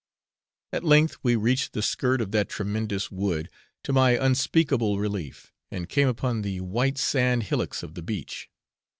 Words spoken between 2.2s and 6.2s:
of that tremendous wood, to my unspeakable relief, and came